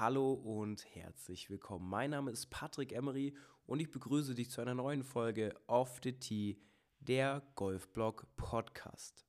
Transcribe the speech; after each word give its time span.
Hallo 0.00 0.32
und 0.32 0.82
herzlich 0.94 1.50
willkommen. 1.50 1.86
Mein 1.86 2.12
Name 2.12 2.30
ist 2.30 2.46
Patrick 2.46 2.92
Emery 2.92 3.34
und 3.66 3.80
ich 3.80 3.90
begrüße 3.90 4.34
dich 4.34 4.50
zu 4.50 4.62
einer 4.62 4.74
neuen 4.74 5.02
Folge 5.02 5.54
Off 5.66 6.00
the 6.02 6.14
Tee, 6.14 6.58
der 7.00 7.42
Golfblog 7.54 8.26
Podcast. 8.34 9.26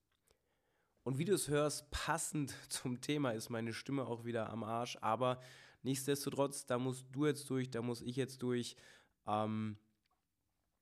Und 1.04 1.18
wie 1.18 1.26
du 1.26 1.34
es 1.34 1.49
hörst, 1.49 1.92
passend 1.92 2.55
zum 2.70 3.02
Thema 3.02 3.31
ist 3.31 3.49
meine 3.49 3.73
Stimme 3.73 4.05
auch 4.07 4.23
wieder 4.23 4.49
am 4.49 4.63
Arsch, 4.63 4.97
aber 5.02 5.42
nichtsdestotrotz, 5.84 6.65
da 6.67 6.79
musst 6.79 7.06
du 7.12 7.26
jetzt 7.26 7.49
durch, 7.49 7.69
da 7.69 7.81
muss 7.81 8.01
ich 8.01 8.15
jetzt 8.15 8.42
durch. 8.42 8.78
Ähm, 9.28 9.78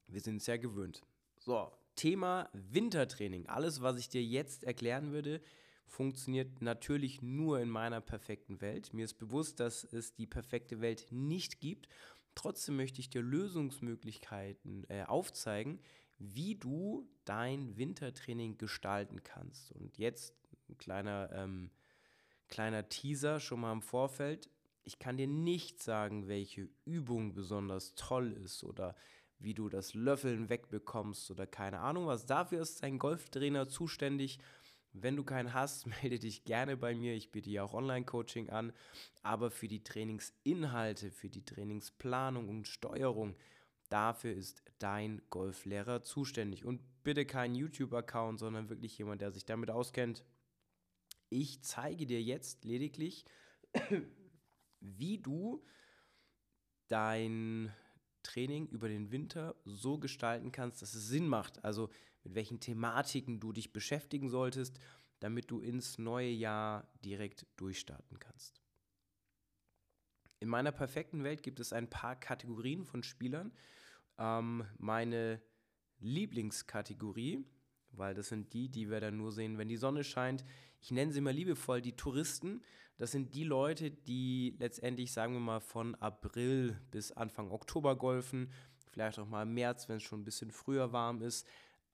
wir 0.06 0.22
sind 0.22 0.36
es 0.36 0.46
ja 0.46 0.58
gewöhnt. 0.58 1.02
So, 1.40 1.72
Thema 1.96 2.48
Wintertraining. 2.54 3.48
Alles, 3.48 3.82
was 3.82 3.98
ich 3.98 4.08
dir 4.08 4.24
jetzt 4.24 4.66
erklären 4.66 5.12
würde, 5.14 5.42
funktioniert 5.90 6.62
natürlich 6.62 7.22
nur 7.22 7.60
in 7.60 7.70
meiner 7.70 8.00
perfekten 8.00 8.62
Welt. 8.62 8.94
Mir 8.94 9.06
ist 9.06 9.16
bewusst, 9.16 9.60
dass 9.60 9.84
es 9.84 10.14
die 10.14 10.28
perfekte 10.28 10.82
Welt 10.82 11.08
nicht 11.12 11.60
gibt. 11.60 11.90
Trotzdem 12.36 12.78
möchte 12.78 13.02
ich 13.02 13.10
dir 13.10 13.22
Lösungsmöglichkeiten 13.22 14.86
äh, 14.90 15.04
aufzeigen, 15.04 15.80
wie 16.20 16.56
du 16.56 17.10
dein 17.26 17.78
Wintertraining 17.78 18.58
gestalten 18.58 19.24
kannst. 19.24 19.72
Und 19.72 19.98
jetzt 19.98 20.36
ein 20.70 20.78
kleiner, 20.78 21.30
ähm, 21.34 21.72
kleiner 22.48 22.88
Teaser 22.88 23.40
schon 23.40 23.62
mal 23.62 23.74
im 23.74 23.82
Vorfeld. 23.82 24.50
Ich 24.84 25.00
kann 25.00 25.18
dir 25.18 25.28
nicht 25.28 25.82
sagen, 25.82 26.28
welche 26.28 26.70
Übung 26.86 27.34
besonders 27.34 27.96
toll 27.96 28.32
ist 28.34 28.64
oder 28.64 28.96
wie 29.40 29.54
du 29.54 29.70
das 29.70 29.94
Löffeln 29.94 30.50
wegbekommst 30.50 31.32
oder 31.32 31.48
keine 31.48 31.80
Ahnung 31.80 32.08
was. 32.08 32.26
Dafür 32.26 32.62
ist 32.62 32.84
ein 32.84 33.00
Golftrainer 33.00 33.70
zuständig 33.70 34.40
wenn 34.94 35.16
du 35.16 35.24
keinen 35.24 35.54
hast, 35.54 35.86
melde 36.02 36.20
dich 36.20 36.44
gerne 36.44 36.78
bei 36.78 36.96
mir. 36.96 37.14
Ich 37.16 37.32
biete 37.32 37.50
ja 37.50 37.64
auch 37.64 37.74
Online-Coaching 37.74 38.50
an. 38.50 38.74
Aber 39.22 39.52
für 39.52 39.68
die 39.68 39.84
Trainingsinhalte, 39.84 41.12
für 41.12 41.30
die 41.30 41.46
Trainingsplanung 41.46 42.50
und 42.50 42.68
Steuerung, 42.68 43.36
dafür 43.90 44.34
ist 44.34 44.64
dein 44.80 45.22
Golflehrer 45.30 46.02
zuständig. 46.02 46.66
Und 46.66 46.82
bitte 47.04 47.26
kein 47.26 47.56
YouTube-Account, 47.56 48.40
sondern 48.40 48.70
wirklich 48.70 48.98
jemand, 48.98 49.22
der 49.22 49.32
sich 49.32 49.46
damit 49.46 49.70
auskennt. 49.70 50.24
Ich 51.30 51.62
zeige 51.62 52.06
dir 52.06 52.22
jetzt 52.22 52.66
lediglich, 52.66 53.26
wie 54.80 55.20
du 55.20 55.64
dein 56.88 57.72
Training 58.24 58.68
über 58.68 58.90
den 58.90 59.12
Winter 59.12 59.56
so 59.64 59.98
gestalten 59.98 60.52
kannst, 60.52 60.82
dass 60.82 60.94
es 60.94 61.08
Sinn 61.08 61.28
macht. 61.28 61.64
Also 61.64 61.90
mit 62.24 62.36
welchen 62.36 62.60
Thematiken 62.60 63.40
du 63.40 63.52
dich 63.52 63.74
beschäftigen 63.74 64.30
solltest, 64.30 64.80
damit 65.20 65.52
du 65.52 65.60
ins 65.60 65.98
neue 65.98 66.30
Jahr 66.30 66.88
direkt 67.04 67.46
durchstarten 67.58 68.20
kannst. 68.20 68.62
In 70.40 70.48
meiner 70.48 70.72
perfekten 70.72 71.24
Welt 71.24 71.44
gibt 71.44 71.60
es 71.60 71.74
ein 71.74 71.90
paar 71.90 72.16
Kategorien 72.16 72.86
von 72.86 73.04
Spielern. 73.04 73.52
Ähm, 74.18 74.66
meine 74.78 75.42
Lieblingskategorie, 76.00 77.46
weil 77.92 78.14
das 78.14 78.30
sind 78.30 78.54
die, 78.54 78.70
die 78.70 78.90
wir 78.90 79.02
dann 79.02 79.18
nur 79.18 79.34
sehen, 79.34 79.58
wenn 79.58 79.68
die 79.68 79.78
Sonne 79.78 80.04
scheint. 80.04 80.46
Ich 80.80 80.92
nenne 80.92 81.12
sie 81.12 81.20
mal 81.20 81.34
liebevoll 81.34 81.82
die 81.82 81.96
Touristen. 81.96 82.62
Das 82.98 83.12
sind 83.12 83.36
die 83.36 83.44
Leute, 83.44 83.92
die 83.92 84.56
letztendlich, 84.60 85.12
sagen 85.12 85.34
wir 85.34 85.40
mal, 85.40 85.60
von 85.60 85.96
April 85.96 86.80
bis 86.92 87.12
Anfang 87.12 87.52
Oktober 87.52 87.98
golfen, 87.98 88.52
vielleicht 88.92 89.20
auch 89.20 89.28
mal 89.28 89.46
März, 89.46 89.90
wenn 89.90 89.98
es 89.98 90.04
schon 90.04 90.22
ein 90.22 90.26
bisschen 90.26 90.52
früher 90.52 90.94
warm 90.94 91.22
ist. 91.22 91.48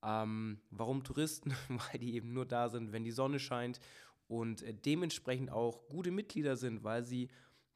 Ähm, 0.06 0.60
warum 0.70 1.04
Touristen? 1.04 1.56
weil 1.70 2.00
die 2.00 2.14
eben 2.14 2.34
nur 2.34 2.46
da 2.46 2.70
sind, 2.70 2.92
wenn 2.92 3.04
die 3.04 3.12
Sonne 3.12 3.40
scheint 3.40 3.80
und 4.28 4.62
äh, 4.62 4.74
dementsprechend 4.74 5.52
auch 5.52 5.88
gute 5.90 6.12
Mitglieder 6.12 6.56
sind, 6.56 6.84
weil 6.84 7.04
sie 7.04 7.30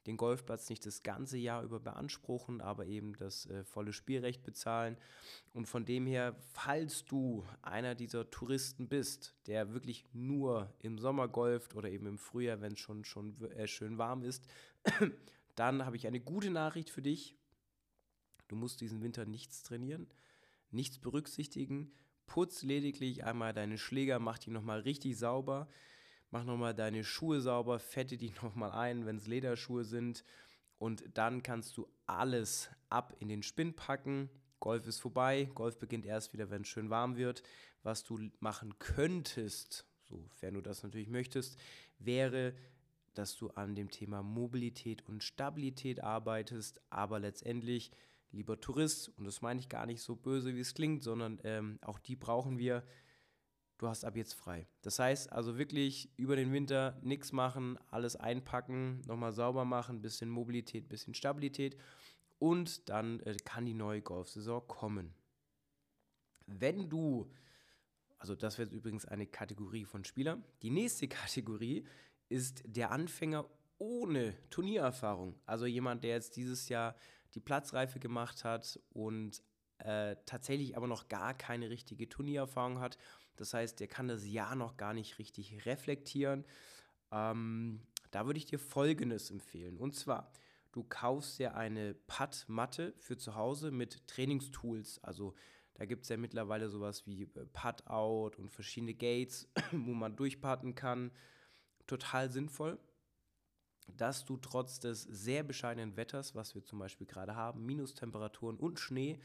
den 0.06 0.16
Golfplatz 0.16 0.70
nicht 0.70 0.86
das 0.86 1.02
ganze 1.02 1.36
Jahr 1.36 1.62
über 1.62 1.78
beanspruchen, 1.78 2.60
aber 2.60 2.86
eben 2.86 3.14
das 3.18 3.46
äh, 3.46 3.64
volle 3.64 3.92
Spielrecht 3.92 4.42
bezahlen. 4.42 4.96
Und 5.52 5.66
von 5.66 5.84
dem 5.84 6.06
her, 6.06 6.36
falls 6.52 7.04
du 7.04 7.44
einer 7.60 7.94
dieser 7.94 8.30
Touristen 8.30 8.88
bist, 8.88 9.34
der 9.46 9.74
wirklich 9.74 10.06
nur 10.12 10.72
im 10.78 10.98
Sommer 10.98 11.28
golft 11.28 11.74
oder 11.74 11.90
eben 11.90 12.06
im 12.06 12.18
Frühjahr, 12.18 12.60
wenn 12.60 12.72
es 12.72 12.78
schon, 12.78 13.04
schon 13.04 13.40
äh, 13.52 13.66
schön 13.66 13.98
warm 13.98 14.22
ist, 14.22 14.46
dann 15.54 15.84
habe 15.84 15.96
ich 15.96 16.06
eine 16.06 16.20
gute 16.20 16.50
Nachricht 16.50 16.88
für 16.88 17.02
dich. 17.02 17.36
Du 18.48 18.56
musst 18.56 18.80
diesen 18.80 19.02
Winter 19.02 19.26
nichts 19.26 19.62
trainieren, 19.62 20.08
nichts 20.70 20.98
berücksichtigen. 20.98 21.92
Putz 22.30 22.62
lediglich 22.62 23.24
einmal 23.24 23.52
deine 23.52 23.76
Schläger, 23.76 24.18
mach 24.18 24.38
die 24.38 24.50
nochmal 24.50 24.80
richtig 24.80 25.18
sauber 25.18 25.68
mach 26.30 26.44
nochmal 26.44 26.74
deine 26.74 27.04
Schuhe 27.04 27.40
sauber, 27.40 27.78
fette 27.78 28.16
die 28.16 28.32
nochmal 28.42 28.72
ein, 28.72 29.06
wenn 29.06 29.16
es 29.16 29.26
Lederschuhe 29.26 29.84
sind. 29.84 30.24
Und 30.78 31.04
dann 31.14 31.42
kannst 31.42 31.76
du 31.76 31.88
alles 32.06 32.70
ab 32.88 33.14
in 33.18 33.28
den 33.28 33.42
Spinn 33.42 33.74
packen. 33.74 34.30
Golf 34.60 34.86
ist 34.86 35.00
vorbei. 35.00 35.50
Golf 35.54 35.78
beginnt 35.78 36.06
erst 36.06 36.32
wieder, 36.32 36.50
wenn 36.50 36.62
es 36.62 36.68
schön 36.68 36.90
warm 36.90 37.16
wird. 37.16 37.42
Was 37.82 38.04
du 38.04 38.30
machen 38.40 38.78
könntest, 38.78 39.86
sofern 40.08 40.54
du 40.54 40.60
das 40.60 40.82
natürlich 40.82 41.08
möchtest, 41.08 41.58
wäre, 41.98 42.54
dass 43.14 43.36
du 43.36 43.48
an 43.50 43.74
dem 43.74 43.90
Thema 43.90 44.22
Mobilität 44.22 45.06
und 45.06 45.22
Stabilität 45.22 46.02
arbeitest. 46.02 46.80
Aber 46.90 47.18
letztendlich, 47.18 47.90
lieber 48.32 48.60
Tourist, 48.60 49.10
und 49.18 49.24
das 49.24 49.42
meine 49.42 49.60
ich 49.60 49.68
gar 49.68 49.86
nicht 49.86 50.02
so 50.02 50.16
böse, 50.16 50.54
wie 50.54 50.60
es 50.60 50.74
klingt, 50.74 51.02
sondern 51.02 51.40
ähm, 51.44 51.78
auch 51.82 51.98
die 51.98 52.16
brauchen 52.16 52.58
wir 52.58 52.84
du 53.80 53.88
hast 53.88 54.04
ab 54.04 54.14
jetzt 54.14 54.34
frei. 54.34 54.66
Das 54.82 54.98
heißt 54.98 55.32
also 55.32 55.56
wirklich 55.56 56.10
über 56.18 56.36
den 56.36 56.52
Winter 56.52 56.98
nichts 57.02 57.32
machen, 57.32 57.78
alles 57.90 58.14
einpacken, 58.14 59.00
nochmal 59.06 59.32
sauber 59.32 59.64
machen, 59.64 60.02
bisschen 60.02 60.28
Mobilität, 60.28 60.88
bisschen 60.88 61.14
Stabilität 61.14 61.78
und 62.38 62.90
dann 62.90 63.20
äh, 63.20 63.36
kann 63.44 63.64
die 63.64 63.74
neue 63.74 64.02
Golfsaison 64.02 64.66
kommen. 64.68 65.14
Wenn 66.46 66.90
du, 66.90 67.30
also 68.18 68.34
das 68.34 68.58
wäre 68.58 68.68
übrigens 68.68 69.06
eine 69.06 69.26
Kategorie 69.26 69.86
von 69.86 70.04
Spielern, 70.04 70.44
die 70.60 70.70
nächste 70.70 71.08
Kategorie 71.08 71.86
ist 72.28 72.62
der 72.66 72.90
Anfänger 72.90 73.48
ohne 73.78 74.36
Turniererfahrung. 74.50 75.40
Also 75.46 75.64
jemand, 75.64 76.04
der 76.04 76.10
jetzt 76.10 76.36
dieses 76.36 76.68
Jahr 76.68 76.94
die 77.34 77.40
Platzreife 77.40 78.00
gemacht 78.00 78.44
hat 78.44 78.80
und 78.90 79.42
äh, 79.78 80.16
tatsächlich 80.26 80.76
aber 80.76 80.86
noch 80.86 81.08
gar 81.08 81.34
keine 81.34 81.70
richtige 81.70 82.08
Turniererfahrung 82.08 82.80
hat 82.80 82.98
das 83.40 83.54
heißt, 83.54 83.80
der 83.80 83.88
kann 83.88 84.06
das 84.06 84.26
Jahr 84.26 84.54
noch 84.54 84.76
gar 84.76 84.92
nicht 84.92 85.18
richtig 85.18 85.64
reflektieren. 85.64 86.44
Ähm, 87.10 87.80
da 88.10 88.26
würde 88.26 88.36
ich 88.36 88.44
dir 88.44 88.58
Folgendes 88.58 89.30
empfehlen. 89.30 89.78
Und 89.78 89.96
zwar, 89.96 90.30
du 90.72 90.84
kaufst 90.84 91.38
dir 91.38 91.56
eine 91.56 91.94
Putt-Matte 91.94 92.92
für 92.98 93.16
zu 93.16 93.36
Hause 93.36 93.70
mit 93.70 94.06
Trainingstools. 94.06 95.02
Also 95.02 95.34
da 95.72 95.86
gibt 95.86 96.02
es 96.02 96.10
ja 96.10 96.18
mittlerweile 96.18 96.68
sowas 96.68 97.06
wie 97.06 97.22
äh, 97.22 97.46
Putt-Out 97.54 98.36
und 98.36 98.50
verschiedene 98.50 98.92
Gates, 98.92 99.50
wo 99.72 99.94
man 99.94 100.16
durchputten 100.16 100.74
kann. 100.74 101.10
Total 101.86 102.30
sinnvoll 102.30 102.78
dass 103.96 104.24
du 104.24 104.36
trotz 104.36 104.80
des 104.80 105.02
sehr 105.02 105.42
bescheidenen 105.42 105.96
Wetters, 105.96 106.34
was 106.34 106.54
wir 106.54 106.64
zum 106.64 106.78
Beispiel 106.78 107.06
gerade 107.06 107.34
haben, 107.34 107.64
Minustemperaturen 107.66 108.56
und 108.56 108.78
Schnee, 108.78 109.20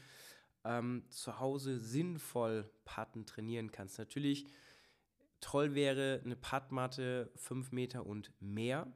ähm, 0.64 1.04
zu 1.10 1.38
Hause 1.38 1.78
sinnvoll 1.78 2.70
Patten 2.84 3.24
trainieren 3.24 3.70
kannst. 3.70 3.98
Natürlich 3.98 4.46
toll 5.40 5.74
wäre 5.74 6.20
eine 6.24 6.36
Puttmatte 6.36 7.30
5 7.36 7.72
Meter 7.72 8.04
und 8.04 8.32
mehr. 8.40 8.92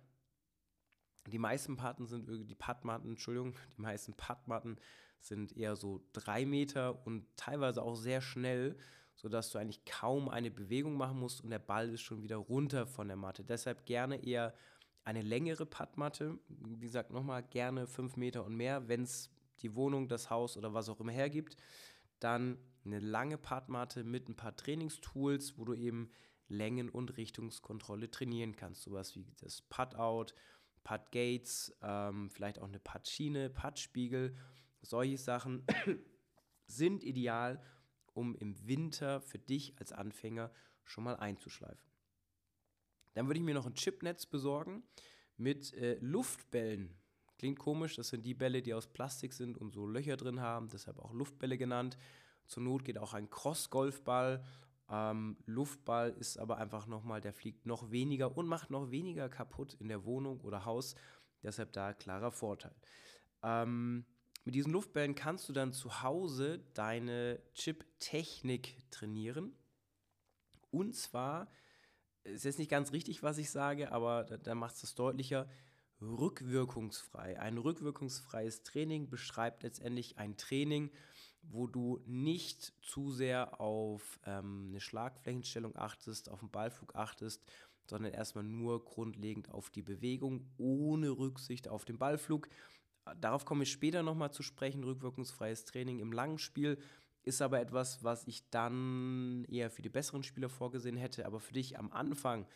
Die 1.27 1.39
meisten 1.39 1.77
Patten 1.77 2.07
sind 2.07 2.29
die 2.29 2.55
Puttmatten, 2.55 3.11
Entschuldigung, 3.11 3.55
die 3.77 3.83
meisten 3.83 4.15
Puttmatten 4.15 4.79
sind 5.21 5.57
eher 5.57 5.77
so 5.77 6.03
3 6.15 6.47
Meter 6.47 7.07
und 7.07 7.27
teilweise 7.37 7.83
auch 7.83 7.95
sehr 7.95 8.21
schnell, 8.21 8.77
sodass 9.15 9.51
du 9.51 9.59
eigentlich 9.59 9.85
kaum 9.85 10.29
eine 10.29 10.51
Bewegung 10.51 10.97
machen 10.97 11.21
musst 11.21 11.43
und 11.43 11.51
der 11.51 11.59
Ball 11.59 11.91
ist 11.91 12.01
schon 12.01 12.23
wieder 12.23 12.37
runter 12.37 12.87
von 12.87 13.07
der 13.07 13.19
Matte. 13.19 13.45
Deshalb 13.45 13.85
gerne 13.85 14.25
eher 14.25 14.55
eine 15.05 15.23
längere 15.23 15.67
Puttmatte. 15.67 16.39
Wie 16.49 16.79
gesagt, 16.79 17.11
nochmal 17.11 17.43
gerne 17.43 17.87
5 17.87 18.17
Meter 18.17 18.45
und 18.45 18.57
mehr, 18.57 18.89
wenn 18.89 19.03
es 19.03 19.31
die 19.61 19.75
Wohnung, 19.75 20.09
das 20.09 20.31
Haus 20.31 20.57
oder 20.57 20.75
was 20.75 20.89
auch 20.89 21.01
immer 21.01 21.13
hergibt. 21.13 21.57
Dann 22.19 22.59
eine 22.85 22.99
lange 22.99 23.39
Partmatte 23.39 24.05
mit 24.05 24.29
ein 24.29 24.37
paar 24.37 24.57
Trainingstools, 24.57 25.59
wo 25.59 25.65
du 25.65 25.75
eben 25.75 26.11
Längen- 26.49 26.89
und 26.89 27.17
Richtungskontrolle 27.17 28.11
trainieren 28.11 28.57
kannst. 28.57 28.83
Sowas 28.83 29.15
wie 29.15 29.25
das 29.41 29.63
Putt-Out, 29.63 30.35
Putt-Gates, 30.83 31.77
ähm, 31.83 32.31
vielleicht 32.31 32.59
auch 32.59 32.69
eine 32.69 32.81
Putt-Schiene. 32.81 33.53
Solche 34.83 35.19
Sachen 35.19 35.65
sind 36.67 37.05
ideal, 37.05 37.63
um 38.13 38.35
im 38.37 38.67
Winter 38.67 39.21
für 39.21 39.39
dich 39.39 39.75
als 39.79 39.93
Anfänger 39.93 40.51
schon 40.85 41.05
mal 41.05 41.17
einzuschleifen. 41.17 41.90
Dann 43.21 43.29
würde 43.29 43.39
ich 43.39 43.45
mir 43.45 43.53
noch 43.53 43.67
ein 43.67 43.75
Chipnetz 43.75 44.25
besorgen 44.25 44.83
mit 45.37 45.75
äh, 45.75 45.99
Luftbällen. 46.01 46.97
Klingt 47.37 47.59
komisch, 47.59 47.97
das 47.97 48.09
sind 48.09 48.25
die 48.25 48.33
Bälle, 48.33 48.63
die 48.63 48.73
aus 48.73 48.87
Plastik 48.87 49.35
sind 49.35 49.59
und 49.59 49.75
so 49.75 49.87
Löcher 49.87 50.17
drin 50.17 50.41
haben, 50.41 50.71
deshalb 50.71 50.99
auch 50.99 51.13
Luftbälle 51.13 51.59
genannt. 51.59 51.99
Zur 52.47 52.63
Not 52.63 52.83
geht 52.83 52.97
auch 52.97 53.13
ein 53.13 53.29
Cross-Golfball. 53.29 54.43
Ähm, 54.89 55.37
Luftball 55.45 56.17
ist 56.19 56.39
aber 56.39 56.57
einfach 56.57 56.87
nochmal, 56.87 57.21
der 57.21 57.35
fliegt 57.35 57.67
noch 57.67 57.91
weniger 57.91 58.39
und 58.39 58.47
macht 58.47 58.71
noch 58.71 58.91
weniger 58.91 59.29
kaputt 59.29 59.75
in 59.75 59.89
der 59.89 60.07
Wohnung 60.07 60.41
oder 60.41 60.65
Haus, 60.65 60.95
Deshalb 61.43 61.75
da 61.75 61.93
klarer 61.93 62.33
Vorteil. 62.33 62.75
Ähm, 63.43 64.07
mit 64.47 64.55
diesen 64.55 64.73
Luftbällen 64.73 65.15
kannst 65.15 65.47
du 65.47 65.53
dann 65.53 65.75
zu 65.75 66.03
Hause 66.03 66.65
deine 66.73 67.43
Chip-Technik 67.53 68.91
trainieren. 68.91 69.55
Und 70.71 70.95
zwar, 70.95 71.51
ist 72.25 72.45
jetzt 72.45 72.59
nicht 72.59 72.71
ganz 72.71 72.93
richtig, 72.93 73.23
was 73.23 73.39
ich 73.39 73.51
sage, 73.51 73.93
aber 73.93 74.25
da, 74.25 74.37
da 74.37 74.55
macht 74.55 74.75
es 74.75 74.83
das 74.83 74.95
deutlicher, 74.95 75.49
rückwirkungsfrei. 76.01 77.39
Ein 77.39 77.59
rückwirkungsfreies 77.59 78.63
Training 78.63 79.09
beschreibt 79.11 79.63
letztendlich 79.63 80.19
ein 80.19 80.37
Training, 80.37 80.91
wo 81.43 81.67
du 81.67 82.03
nicht 82.07 82.73
zu 82.83 83.11
sehr 83.11 83.61
auf 83.61 84.19
ähm, 84.25 84.67
eine 84.69 84.81
Schlagflächenstellung 84.81 85.77
achtest, 85.77 86.29
auf 86.29 86.41
den 86.41 86.51
Ballflug 86.51 86.95
achtest, 86.95 87.43
sondern 87.87 88.13
erstmal 88.13 88.45
nur 88.45 88.85
grundlegend 88.85 89.51
auf 89.51 89.71
die 89.71 89.83
Bewegung, 89.83 90.49
ohne 90.59 91.11
Rücksicht 91.11 91.69
auf 91.69 91.85
den 91.85 91.99
Ballflug. 91.99 92.49
Darauf 93.21 93.45
komme 93.45 93.65
ich 93.65 93.73
später 93.73 94.03
nochmal 94.03 94.33
zu 94.33 94.43
sprechen. 94.43 94.85
Rückwirkungsfreies 94.85 95.65
Training 95.65 95.99
im 95.99 96.13
langen 96.13 96.39
Spiel 96.39 96.79
ist 97.23 97.43
aber 97.43 97.61
etwas, 97.61 98.03
was 98.03 98.27
ich 98.27 98.49
dann 98.51 99.45
eher 99.45 99.71
für 99.71 99.83
die 99.83 99.89
besseren 99.89 100.23
Spieler 100.23 100.49
vorgesehen 100.49 100.97
hätte. 100.97 101.27
Aber 101.27 101.41
für 101.41 101.53
dich 101.53 101.79
am 101.79 101.93
Anfang, 101.93 102.47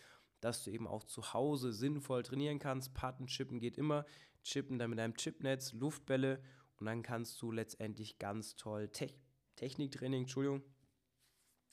dass 0.40 0.64
du 0.64 0.70
eben 0.70 0.86
auch 0.86 1.04
zu 1.04 1.32
Hause 1.32 1.72
sinnvoll 1.72 2.22
trainieren 2.22 2.58
kannst. 2.58 2.94
Patten, 2.94 3.26
Chippen 3.26 3.60
geht 3.60 3.76
immer. 3.76 4.04
Chippen 4.42 4.78
dann 4.78 4.90
mit 4.90 5.00
einem 5.00 5.16
Chipnetz, 5.16 5.72
Luftbälle 5.72 6.42
und 6.76 6.86
dann 6.86 7.02
kannst 7.02 7.40
du 7.40 7.50
letztendlich 7.50 8.18
ganz 8.18 8.56
toll 8.56 8.88
Te 8.88 9.12
Techniktraining, 9.56 10.22
Entschuldigung, 10.22 10.62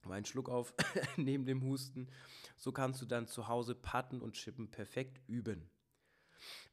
mal 0.05 0.15
einen 0.15 0.25
Schluck 0.25 0.49
auf 0.49 0.73
neben 1.17 1.45
dem 1.45 1.63
Husten. 1.63 2.07
So 2.55 2.71
kannst 2.71 3.01
du 3.01 3.07
dann 3.07 3.27
zu 3.27 3.47
Hause 3.47 3.73
Patten 3.73 4.21
und 4.21 4.35
Chippen 4.35 4.69
perfekt 4.69 5.19
üben. 5.27 5.69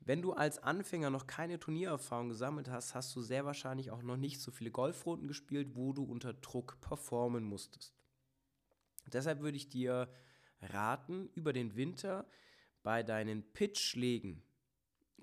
Wenn 0.01 0.23
du 0.23 0.33
als 0.33 0.59
Anfänger 0.59 1.11
noch 1.11 1.27
keine 1.27 1.59
Turniererfahrung 1.59 2.29
gesammelt 2.29 2.69
hast, 2.69 2.95
hast 2.95 3.15
du 3.15 3.21
sehr 3.21 3.45
wahrscheinlich 3.45 3.91
auch 3.91 4.03
noch 4.03 4.17
nicht 4.17 4.41
so 4.41 4.51
viele 4.51 4.71
Golfrunden 4.71 5.29
gespielt, 5.29 5.75
wo 5.75 5.93
du 5.93 6.05
unter 6.05 6.33
Druck 6.33 6.81
performen 6.81 7.45
musstest. 7.45 7.95
Deshalb 9.13 9.41
würde 9.41 9.57
ich 9.57 9.69
dir 9.69 10.09
raten, 10.61 11.29
über 11.35 11.53
den 11.53 11.77
Winter 11.77 12.27
bei 12.83 13.03
deinen 13.03 13.43
Pitchschlägen 13.53 14.43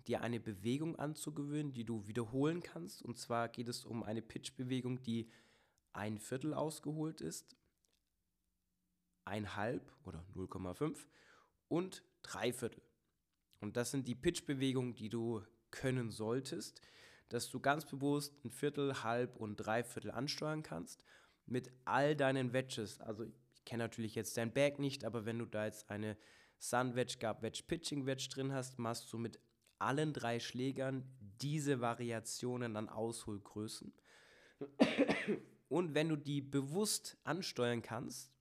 dir 0.07 0.21
eine 0.21 0.39
Bewegung 0.39 0.97
anzugewöhnen, 0.97 1.73
die 1.73 1.83
du 1.83 2.07
wiederholen 2.07 2.61
kannst. 2.61 3.01
Und 3.01 3.17
zwar 3.17 3.49
geht 3.49 3.67
es 3.67 3.85
um 3.85 4.03
eine 4.03 4.21
Pitchbewegung, 4.21 5.01
die 5.03 5.29
ein 5.93 6.19
Viertel 6.19 6.53
ausgeholt 6.53 7.21
ist, 7.21 7.55
ein 9.23 9.55
Halb 9.55 9.91
oder 10.03 10.23
0,5 10.35 10.97
und 11.67 12.03
drei 12.21 12.53
Viertel. 12.53 12.81
Und 13.59 13.77
das 13.77 13.91
sind 13.91 14.07
die 14.07 14.15
Pitch-Bewegungen, 14.15 14.95
die 14.95 15.09
du 15.09 15.41
können 15.71 16.11
solltest, 16.11 16.81
dass 17.29 17.49
du 17.49 17.59
ganz 17.59 17.85
bewusst 17.85 18.43
ein 18.43 18.51
Viertel, 18.51 19.03
Halb 19.03 19.37
und 19.37 19.57
Dreiviertel 19.57 20.11
ansteuern 20.11 20.63
kannst 20.63 21.03
mit 21.45 21.71
all 21.85 22.15
deinen 22.15 22.53
Wedges. 22.53 22.99
Also 23.01 23.23
ich 23.23 23.65
kenne 23.65 23.83
natürlich 23.83 24.15
jetzt 24.15 24.37
dein 24.37 24.53
Bag 24.53 24.79
nicht, 24.79 25.03
aber 25.03 25.25
wenn 25.25 25.39
du 25.39 25.45
da 25.45 25.65
jetzt 25.65 25.89
eine 25.89 26.17
Sun 26.57 26.95
Wedge, 26.95 27.17
Gap 27.19 27.41
Wedge, 27.41 27.63
Pitching 27.67 28.05
Wedge 28.05 28.27
drin 28.31 28.53
hast, 28.53 28.79
machst 28.79 29.11
du 29.11 29.17
mit 29.17 29.39
allen 29.79 30.13
drei 30.13 30.39
Schlägern 30.39 31.03
diese 31.41 31.81
Variationen 31.81 32.75
an 32.75 32.89
Ausholgrößen. 32.89 33.93
Und 35.67 35.93
wenn 35.93 36.09
du 36.09 36.15
die 36.15 36.41
bewusst 36.41 37.17
ansteuern 37.23 37.81
kannst, 37.81 38.31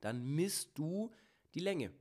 dann 0.00 0.24
misst 0.24 0.78
du 0.78 1.12
die 1.54 1.60
Länge. 1.60 1.92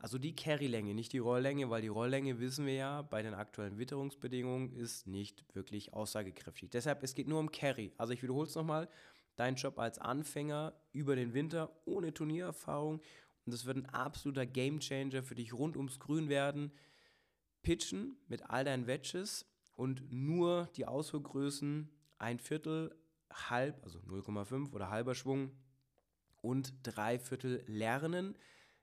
Also 0.00 0.16
die 0.16 0.34
Carry-Länge, 0.34 0.94
nicht 0.94 1.12
die 1.12 1.18
Rolllänge, 1.18 1.68
weil 1.68 1.82
die 1.82 1.88
Rolllänge, 1.88 2.40
wissen 2.40 2.64
wir 2.64 2.72
ja, 2.72 3.02
bei 3.02 3.20
den 3.20 3.34
aktuellen 3.34 3.78
Witterungsbedingungen 3.78 4.72
ist 4.72 5.06
nicht 5.06 5.44
wirklich 5.54 5.92
aussagekräftig. 5.92 6.70
Deshalb, 6.70 7.02
es 7.02 7.14
geht 7.14 7.28
nur 7.28 7.38
um 7.38 7.52
Carry. 7.52 7.92
Also 7.98 8.14
ich 8.14 8.22
wiederhole 8.22 8.48
es 8.48 8.54
nochmal, 8.54 8.88
dein 9.36 9.56
Job 9.56 9.78
als 9.78 9.98
Anfänger 9.98 10.72
über 10.92 11.16
den 11.16 11.34
Winter 11.34 11.70
ohne 11.84 12.14
Turniererfahrung 12.14 13.02
und 13.44 13.52
das 13.52 13.66
wird 13.66 13.76
ein 13.76 13.86
absoluter 13.86 14.46
Gamechanger 14.46 15.22
für 15.22 15.34
dich 15.34 15.52
rund 15.52 15.76
ums 15.76 15.98
Grün 15.98 16.30
werden. 16.30 16.72
Pitchen 17.62 18.16
mit 18.26 18.48
all 18.48 18.64
deinen 18.64 18.86
Wedges 18.86 19.44
und 19.76 20.10
nur 20.10 20.70
die 20.76 20.86
Ausholgrößen 20.86 21.90
ein 22.18 22.38
Viertel, 22.38 22.96
halb, 23.30 23.82
also 23.84 23.98
0,5 24.00 24.72
oder 24.72 24.88
halber 24.88 25.14
Schwung 25.14 25.50
und 26.40 26.72
drei 26.82 27.18
Viertel 27.18 27.62
lernen 27.66 28.34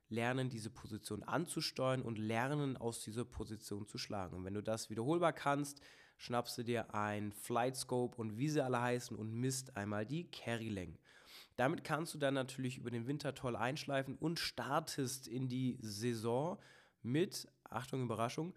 lernen, 0.10 0.50
diese 0.50 0.70
Position 0.70 1.24
anzusteuern 1.24 2.02
und 2.02 2.18
lernen, 2.18 2.78
aus 2.78 3.02
dieser 3.04 3.26
Position 3.26 3.88
zu 3.88 3.98
schlagen. 3.98 4.38
Und 4.38 4.46
wenn 4.46 4.54
du 4.54 4.64
das 4.64 4.90
wiederholbar 4.90 5.34
kannst, 5.34 5.82
schnappst 6.18 6.58
du 6.58 6.64
dir 6.64 6.94
ein 6.94 7.32
Flight 7.32 7.76
Scope 7.76 8.18
und 8.18 8.38
wie 8.38 8.50
sie 8.50 8.64
alle 8.64 8.82
heißen 8.82 9.18
und 9.18 9.34
misst 9.34 9.76
einmal 9.78 10.06
die 10.06 10.30
Carry-Längen. 10.30 10.98
Damit 11.56 11.84
kannst 11.84 12.14
du 12.14 12.18
dann 12.18 12.36
natürlich 12.36 12.78
über 12.78 12.92
den 12.92 13.08
Winter 13.08 13.34
toll 13.34 13.56
einschleifen 13.56 14.16
und 14.16 14.40
startest 14.40 15.28
in 15.28 15.50
die 15.50 15.78
Saison 15.82 16.60
mit, 17.02 17.48
Achtung, 17.64 18.04
Überraschung, 18.04 18.54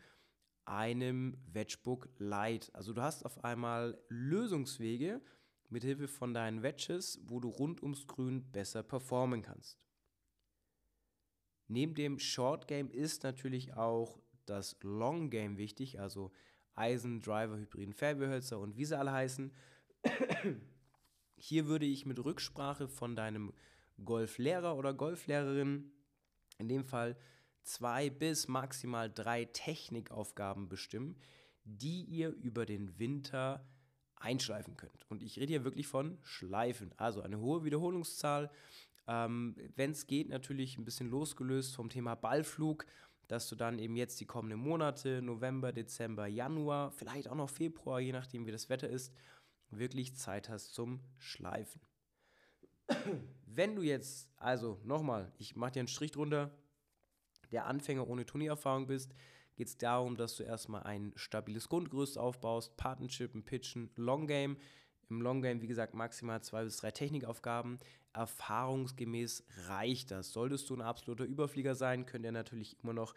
einem 0.67 1.37
Wedgebook 1.47 2.09
Light. 2.19 2.71
Also 2.75 2.93
du 2.93 3.03
hast 3.03 3.25
auf 3.25 3.43
einmal 3.45 3.99
Lösungswege 4.09 5.21
mit 5.69 5.83
Hilfe 5.83 6.09
von 6.09 6.35
deinen 6.35 6.63
Wedges, 6.63 7.21
wo 7.25 7.41
du 7.41 7.49
rund 7.49 7.83
ums 7.83 8.07
Grün 8.07 8.51
besser 8.53 8.83
performen 8.83 9.43
kannst. 9.43 9.79
Neben 11.71 11.95
dem 11.95 12.19
Short 12.19 12.67
Game 12.67 12.91
ist 12.91 13.23
natürlich 13.23 13.75
auch 13.75 14.19
das 14.45 14.77
Long 14.83 15.31
Game 15.31 15.57
wichtig, 15.57 16.01
also 16.01 16.33
Eisen, 16.75 17.21
Driver, 17.21 17.57
Hybriden, 17.57 17.95
Fairwayhölzer 17.95 18.59
und 18.59 18.77
wie 18.77 18.85
sie 18.85 18.99
alle 18.99 19.13
heißen. 19.13 19.53
Hier 21.37 21.67
würde 21.69 21.87
ich 21.87 22.07
mit 22.07 22.19
Rücksprache 22.25 22.89
von 22.89 23.15
deinem 23.15 23.53
Golflehrer 24.05 24.77
oder 24.77 24.93
Golflehrerin 24.93 25.93
in 26.59 26.69
dem 26.69 26.85
Fall 26.85 27.17
zwei 27.63 28.11
bis 28.11 28.49
maximal 28.49 29.09
drei 29.09 29.45
Technikaufgaben 29.45 30.69
bestimmen, 30.69 31.21
die 31.63 32.03
ihr 32.03 32.31
über 32.31 32.67
den 32.67 32.99
Winter 32.99 33.65
einschleifen 34.17 34.77
könnt. 34.77 35.09
Und 35.09 35.23
ich 35.23 35.39
rede 35.39 35.53
hier 35.53 35.65
wirklich 35.65 35.87
von 35.87 36.19
Schleifen, 36.25 36.93
also 36.97 37.23
eine 37.23 37.39
hohe 37.39 37.63
Wiederholungszahl 37.63 38.51
ähm, 39.07 39.57
Wenn 39.77 39.93
es 39.93 40.07
geht, 40.07 40.29
natürlich 40.29 40.79
ein 40.79 40.85
bisschen 40.85 41.11
losgelöst 41.11 41.75
vom 41.75 41.89
Thema 41.89 42.15
Ballflug, 42.15 42.87
dass 43.29 43.49
du 43.49 43.55
dann 43.55 43.79
eben 43.79 43.97
jetzt 43.97 44.21
die 44.21 44.27
kommenden 44.27 44.59
Monate, 44.59 45.23
November, 45.23 45.73
Dezember, 45.73 46.27
Januar, 46.27 46.91
vielleicht 46.91 47.29
auch 47.29 47.37
noch 47.37 47.49
Februar, 47.49 48.01
je 48.01 48.13
nachdem 48.13 48.47
wie 48.47 48.51
das 48.51 48.69
Wetter 48.69 48.89
ist, 48.89 49.15
wirklich 49.71 50.17
Zeit 50.17 50.49
hast 50.49 50.75
zum 50.75 51.01
Schleifen. 51.17 51.81
Wenn 53.47 53.77
du 53.77 53.83
jetzt, 53.83 54.29
also 54.37 54.81
nochmal, 54.85 55.33
ich 55.39 55.55
mache 55.55 55.73
dir 55.73 55.81
einen 55.81 55.89
Strich 55.89 56.11
drunter, 56.11 56.51
der 57.53 57.67
Anfänger 57.67 58.09
ohne 58.09 58.27
Turniererfahrung 58.27 58.87
bist, 58.87 59.15
geht 59.57 59.69
es 59.69 59.77
darum, 59.77 60.17
dass 60.17 60.37
du 60.37 60.43
erstmal 60.43 60.83
ein 60.85 61.13
stabiles 61.17 61.69
Grundgerüst 61.69 62.19
aufbaust, 62.19 62.77
Partnership, 62.77 63.35
ein 63.35 63.45
Pitchen, 63.45 63.91
Long 63.97 64.27
Game. 64.27 64.57
Im 65.11 65.21
Long 65.23 65.43
Game, 65.43 65.61
wie 65.61 65.67
gesagt, 65.67 65.95
maximal 65.95 66.41
zwei 66.43 66.65
bis 66.65 66.77
drei 66.79 66.93
Technikaufgaben. 66.93 67.79
Erfahrungsgemäß 68.13 69.45
reicht 69.67 70.11
das. 70.11 70.33
Solltest 70.33 70.71
du 70.71 70.77
ein 70.77 70.81
absoluter 70.83 71.25
Überflieger 71.25 71.75
sein, 71.75 72.07
könnt 72.07 72.25
ihr 72.25 72.33
natürlich 72.33 72.79
immer 72.83 72.93
noch 72.93 73.15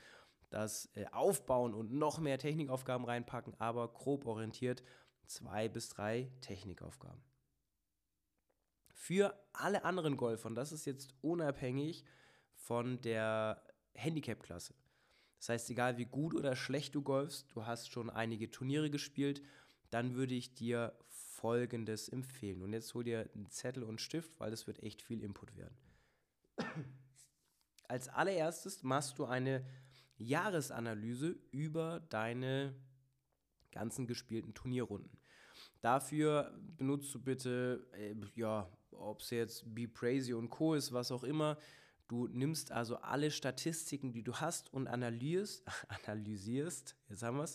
das 0.50 0.90
äh, 0.96 1.06
aufbauen 1.12 1.74
und 1.74 1.92
noch 1.92 2.20
mehr 2.20 2.38
Technikaufgaben 2.38 3.06
reinpacken, 3.06 3.54
aber 3.60 3.92
grob 3.92 4.26
orientiert 4.26 4.84
zwei 5.26 5.68
bis 5.70 5.90
drei 5.90 6.32
Technikaufgaben. 6.42 7.22
Für 8.94 9.36
alle 9.52 9.84
anderen 9.84 10.18
Golfer, 10.18 10.48
und 10.48 10.56
das 10.56 10.72
ist 10.72 10.86
jetzt 10.86 11.14
unabhängig 11.22 12.06
von 12.54 13.02
der 13.02 13.64
Handicap-Klasse. 13.96 14.76
Das 15.40 15.50
heißt, 15.50 15.70
egal 15.72 15.98
wie 15.98 16.06
gut 16.06 16.36
oder 16.36 16.56
schlecht 16.56 16.96
du 16.96 17.02
golfst, 17.02 17.48
du 17.54 17.66
hast 17.66 17.92
schon 17.92 18.10
einige 18.10 18.50
Turniere 18.50 18.90
gespielt, 18.90 19.42
dann 19.90 20.16
würde 20.16 20.34
ich 20.36 20.54
dir 20.54 20.98
Folgendes 21.44 22.08
empfehlen. 22.08 22.62
Und 22.62 22.72
jetzt 22.72 22.94
hol 22.94 23.04
dir 23.04 23.30
einen 23.36 23.50
Zettel 23.50 23.84
und 23.84 24.00
Stift, 24.00 24.40
weil 24.40 24.50
das 24.50 24.66
wird 24.66 24.82
echt 24.82 25.02
viel 25.02 25.22
Input 25.22 25.58
werden. 25.58 25.76
Als 27.90 28.08
allererstes 28.08 28.82
machst 28.82 29.20
du 29.20 29.26
eine 29.26 29.66
Jahresanalyse 30.16 31.36
über 31.52 32.00
deine 32.00 32.74
ganzen 33.72 34.08
gespielten 34.08 34.54
Turnierrunden. 34.54 35.20
Dafür 35.82 36.58
benutzt 36.78 37.14
du 37.14 37.22
bitte, 37.22 37.90
äh, 37.92 38.16
ja, 38.36 38.72
ob 38.92 39.20
es 39.20 39.30
jetzt 39.32 39.76
Be 39.76 39.90
Crazy 39.90 40.34
und 40.34 40.50
Co. 40.50 40.76
ist, 40.76 40.94
was 40.94 41.12
auch 41.12 41.26
immer, 41.26 41.58
Du 42.08 42.28
nimmst 42.28 42.72
also 42.72 42.98
alle 42.98 43.32
Statistiken, 43.32 44.12
die 44.12 44.24
du 44.24 44.36
hast 44.36 44.72
und 44.74 44.88
analysierst, 44.88 45.64
analysierst, 46.06 46.96
jetzt 47.10 47.24
haben 47.24 47.38
wir 47.38 47.50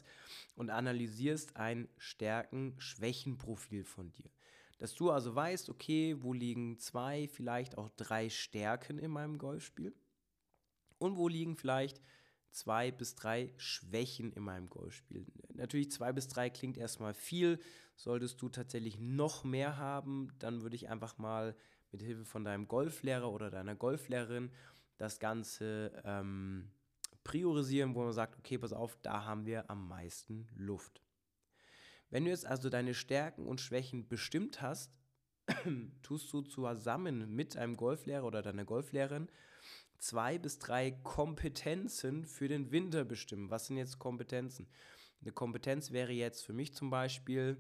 und 0.55 0.71
analysierst 0.71 1.57
ein 1.57 1.89
Stärken-Schwächen-Profil 1.99 3.85
von 3.85 4.13
dir. 4.13 4.31
Dass 4.79 4.95
du 4.95 5.11
also 5.11 5.35
weißt, 5.35 5.71
okay, 5.71 6.17
wo 6.21 6.33
liegen 6.33 6.79
zwei, 6.79 7.29
vielleicht 7.29 7.77
auch 7.77 7.91
drei 7.97 8.31
Stärken 8.31 8.99
in 8.99 9.11
meinem 9.11 9.39
Golfspiel 9.39 9.95
und 10.99 11.17
wo 11.17 11.29
liegen 11.29 11.57
vielleicht 11.57 12.01
zwei 12.51 12.91
bis 12.91 13.15
drei 13.15 13.53
Schwächen 13.57 14.33
in 14.33 14.43
meinem 14.43 14.69
Golfspiel. 14.69 15.27
Natürlich 15.55 15.91
zwei 15.91 16.13
bis 16.13 16.29
drei 16.29 16.51
klingt 16.51 16.77
erstmal 16.77 17.15
viel. 17.15 17.59
Solltest 17.97 18.41
du 18.41 18.49
tatsächlich 18.49 18.99
noch 18.99 19.45
mehr 19.45 19.77
haben, 19.77 20.29
dann 20.39 20.63
würde 20.63 20.77
ich 20.77 20.89
einfach 20.89 21.19
mal 21.19 21.57
mit 21.93 22.03
Hilfe 22.03 22.25
von 22.25 22.45
deinem 22.45 22.69
Golflehrer 22.69 23.31
oder 23.31 23.51
deiner 23.51 23.75
Golflehrerin 23.75 24.51
das 24.97 25.19
Ganze 25.19 25.93
ähm, 26.05 26.71
priorisieren, 27.25 27.95
wo 27.95 28.03
man 28.03 28.13
sagt, 28.13 28.39
okay, 28.39 28.59
pass 28.59 28.73
auf, 28.73 28.97
da 29.03 29.25
haben 29.25 29.47
wir 29.47 29.71
am 29.71 29.89
meisten 29.89 30.49
Luft. 30.57 31.03
Wenn 32.11 32.25
du 32.25 32.31
jetzt 32.31 32.47
also 32.47 32.71
deine 32.71 32.95
Stärken 32.95 33.47
und 33.47 33.61
Schwächen 33.61 34.09
bestimmt 34.09 34.63
hast, 34.63 34.93
tust 36.03 36.33
du 36.33 36.43
zusammen 36.43 37.35
mit 37.35 37.57
einem 37.57 37.77
Golflehrer 37.77 38.25
oder 38.25 38.43
deiner 38.43 38.65
Golflehrerin 38.65 39.29
zwei 39.99 40.39
bis 40.39 40.59
drei 40.59 40.93
Kompetenzen 40.93 42.25
für 42.25 42.49
den 42.49 42.71
Winter 42.71 43.05
bestimmen. 43.05 43.51
Was 43.51 43.67
sind 43.67 43.77
jetzt 43.77 43.99
Kompetenzen? 43.99 44.69
Eine 45.21 45.33
Kompetenz 45.33 45.91
wäre 45.91 46.13
jetzt 46.13 46.45
für 46.45 46.53
mich 46.53 46.75
zum 46.75 46.91
Beispiel 46.91 47.59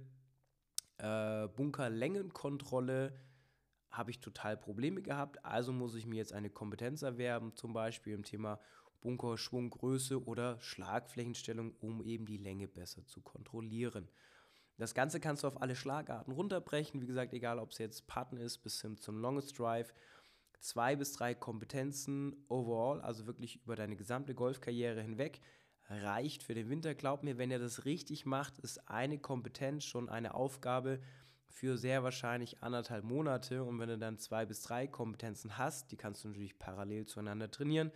äh, 0.99 1.49
Bunkerlängenkontrolle. 1.49 3.12
Habe 3.98 4.12
ich 4.12 4.20
total 4.20 4.56
Probleme 4.56 5.02
gehabt, 5.02 5.44
also 5.44 5.72
muss 5.72 5.96
ich 5.96 6.06
mir 6.06 6.18
jetzt 6.18 6.32
eine 6.32 6.50
Kompetenz 6.50 7.02
erwerben, 7.02 7.56
zum 7.56 7.72
Beispiel 7.72 8.14
im 8.14 8.22
Thema 8.22 8.60
Bunker, 9.00 9.36
Schwunggröße 9.36 10.24
oder 10.24 10.60
Schlagflächenstellung, 10.60 11.74
um 11.80 12.00
eben 12.04 12.24
die 12.24 12.36
Länge 12.36 12.68
besser 12.68 13.04
zu 13.06 13.20
kontrollieren. 13.20 14.08
Das 14.76 14.94
Ganze 14.94 15.18
kannst 15.18 15.42
du 15.42 15.48
auf 15.48 15.60
alle 15.60 15.74
Schlagarten 15.74 16.32
runterbrechen. 16.32 17.00
Wie 17.02 17.08
gesagt, 17.08 17.32
egal 17.32 17.58
ob 17.58 17.72
es 17.72 17.78
jetzt 17.78 18.06
Putten 18.06 18.36
ist 18.36 18.58
bis 18.58 18.80
hin 18.80 18.98
zum 18.98 19.18
Longest 19.18 19.58
Drive. 19.58 19.92
Zwei 20.60 20.94
bis 20.94 21.12
drei 21.14 21.34
Kompetenzen 21.34 22.44
overall, 22.46 23.00
also 23.00 23.26
wirklich 23.26 23.56
über 23.64 23.74
deine 23.74 23.96
gesamte 23.96 24.32
Golfkarriere 24.32 25.02
hinweg, 25.02 25.40
reicht 25.88 26.44
für 26.44 26.54
den 26.54 26.70
Winter. 26.70 26.94
Glaub 26.94 27.24
mir, 27.24 27.36
wenn 27.36 27.50
ihr 27.50 27.58
das 27.58 27.84
richtig 27.84 28.26
macht, 28.26 28.58
ist 28.58 28.88
eine 28.88 29.18
Kompetenz 29.18 29.82
schon 29.82 30.08
eine 30.08 30.34
Aufgabe 30.34 31.00
für 31.48 31.78
sehr 31.78 32.02
wahrscheinlich 32.02 32.62
anderthalb 32.62 33.04
Monate. 33.04 33.64
Und 33.64 33.78
wenn 33.78 33.88
du 33.88 33.98
dann 33.98 34.18
zwei 34.18 34.46
bis 34.46 34.62
drei 34.62 34.86
Kompetenzen 34.86 35.58
hast, 35.58 35.90
die 35.90 35.96
kannst 35.96 36.24
du 36.24 36.28
natürlich 36.28 36.58
parallel 36.58 37.06
zueinander 37.06 37.50
trainieren, 37.50 37.90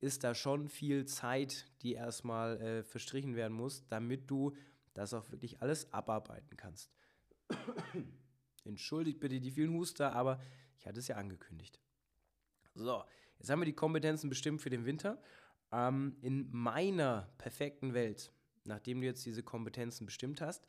ist 0.00 0.24
da 0.24 0.34
schon 0.34 0.68
viel 0.68 1.06
Zeit, 1.06 1.66
die 1.82 1.94
erstmal 1.94 2.60
äh, 2.60 2.82
verstrichen 2.82 3.34
werden 3.34 3.52
muss, 3.56 3.86
damit 3.88 4.30
du 4.30 4.54
das 4.94 5.14
auch 5.14 5.30
wirklich 5.30 5.60
alles 5.60 5.92
abarbeiten 5.92 6.56
kannst. 6.56 6.90
Entschuldigt 8.64 9.20
bitte 9.20 9.40
die 9.40 9.50
vielen 9.50 9.74
Huster, 9.74 10.12
aber 10.12 10.40
ich 10.78 10.86
hatte 10.86 11.00
es 11.00 11.08
ja 11.08 11.16
angekündigt. 11.16 11.80
So, 12.74 13.02
jetzt 13.38 13.50
haben 13.50 13.60
wir 13.60 13.66
die 13.66 13.74
Kompetenzen 13.74 14.28
bestimmt 14.28 14.62
für 14.62 14.70
den 14.70 14.84
Winter. 14.84 15.20
Ähm, 15.72 16.16
in 16.20 16.48
meiner 16.50 17.28
perfekten 17.38 17.94
Welt, 17.94 18.32
nachdem 18.64 19.00
du 19.00 19.06
jetzt 19.06 19.26
diese 19.26 19.42
Kompetenzen 19.42 20.06
bestimmt 20.06 20.40
hast, 20.40 20.64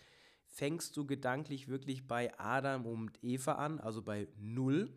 fängst 0.49 0.97
du 0.97 1.05
gedanklich 1.05 1.67
wirklich 1.67 2.07
bei 2.07 2.37
Adam 2.39 2.85
und 2.85 3.23
Eva 3.23 3.53
an, 3.53 3.79
also 3.79 4.01
bei 4.01 4.27
Null, 4.37 4.91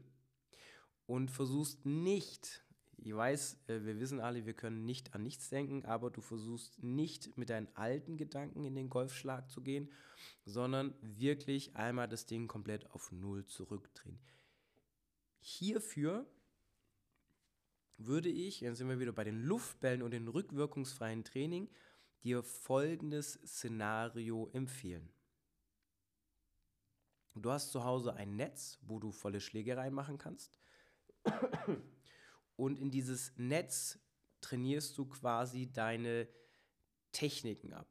und 1.07 1.31
versuchst 1.31 1.87
nicht 1.87 2.63
ich 3.05 3.15
weiß, 3.15 3.59
äh, 3.67 3.85
wir 3.85 3.99
wissen 3.99 4.21
alle, 4.21 4.47
wir 4.47 4.55
können 4.55 4.85
nicht 4.85 5.15
an 5.15 5.23
nichts 5.23 5.49
denken, 5.49 5.85
aber 5.85 6.11
du 6.11 6.21
versuchst 6.21 6.83
nicht 6.83 7.37
mit 7.37 7.51
deinen 7.51 7.69
alten 7.75 8.17
Gedanken 8.17 8.65
in 8.65 8.75
den 8.75 8.89
Golfschlag 8.89 9.51
zu 9.51 9.61
gehen, 9.61 9.91
sondern 10.45 10.95
wirklich 11.01 11.75
einmal 11.75 12.09
das 12.09 12.27
Ding 12.27 12.47
komplett 12.47 12.91
auf 12.93 13.11
Null 13.11 13.45
zurückdrehen. 13.47 14.21
Hierfür 15.41 16.27
würde 17.99 18.29
ich, 18.29 18.61
jetzt 18.61 18.79
sind 18.79 18.89
wir 18.89 19.01
wieder 19.01 19.13
bei 19.13 19.25
den 19.25 19.43
Luftbällen 19.43 20.03
und 20.03 20.13
dem 20.13 20.29
rückwirkungsfreien 20.29 21.25
Training, 21.25 21.69
dir 22.23 22.43
folgendes 22.45 23.35
Szenario 23.45 24.49
empfehlen. 24.53 25.09
Du 27.35 27.51
hast 27.51 27.71
zu 27.71 27.85
Hause 27.85 28.15
ein 28.15 28.37
Netz, 28.37 28.79
wo 28.83 28.99
du 28.99 29.11
volle 29.11 29.41
Schläge 29.41 29.77
reinmachen 29.77 30.19
kannst. 30.19 30.59
Und 32.57 32.79
in 32.79 32.91
dieses 32.91 33.33
Netz 33.37 33.99
trainierst 34.41 34.99
du 34.99 35.07
quasi 35.07 35.73
deine 35.73 36.29
Techniken 37.13 37.73
ab. 37.73 37.89